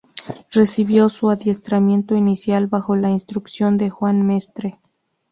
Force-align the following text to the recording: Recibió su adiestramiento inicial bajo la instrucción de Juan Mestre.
Recibió 0.51 1.09
su 1.09 1.29
adiestramiento 1.29 2.15
inicial 2.15 2.65
bajo 2.65 2.95
la 2.95 3.11
instrucción 3.11 3.77
de 3.77 3.91
Juan 3.91 4.25
Mestre. 4.25 4.79